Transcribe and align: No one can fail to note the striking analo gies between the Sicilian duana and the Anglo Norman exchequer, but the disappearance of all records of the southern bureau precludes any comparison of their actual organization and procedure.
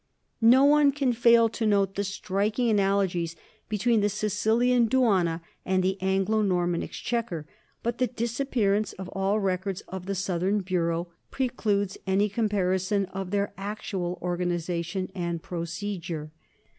No 0.41 0.65
one 0.65 0.91
can 0.91 1.13
fail 1.13 1.47
to 1.49 1.67
note 1.67 1.93
the 1.93 2.03
striking 2.03 2.75
analo 2.75 3.05
gies 3.05 3.35
between 3.69 4.01
the 4.01 4.09
Sicilian 4.09 4.87
duana 4.89 5.41
and 5.63 5.83
the 5.83 6.01
Anglo 6.01 6.41
Norman 6.41 6.81
exchequer, 6.81 7.45
but 7.83 7.99
the 7.99 8.07
disappearance 8.07 8.93
of 8.93 9.09
all 9.09 9.39
records 9.39 9.81
of 9.81 10.07
the 10.07 10.15
southern 10.15 10.61
bureau 10.61 11.09
precludes 11.29 11.99
any 12.07 12.29
comparison 12.29 13.05
of 13.13 13.29
their 13.29 13.53
actual 13.59 14.17
organization 14.23 15.11
and 15.13 15.43
procedure. 15.43 16.31